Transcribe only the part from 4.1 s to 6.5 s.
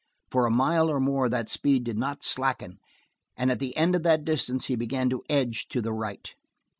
distance he began to edge to the right.